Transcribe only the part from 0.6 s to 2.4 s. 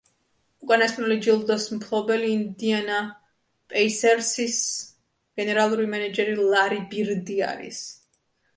უკანასკნელი ჯილდოს მფლობელი